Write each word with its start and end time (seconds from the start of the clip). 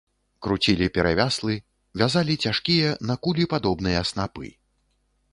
Круцілі 0.45 0.85
перавяслы, 0.95 1.57
вязалі 2.01 2.35
цяжкія, 2.47 2.89
на 3.09 3.17
кулі 3.27 3.45
падобныя 3.53 4.01
снапы. 4.13 4.47